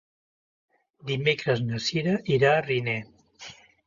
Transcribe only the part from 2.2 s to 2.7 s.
irà a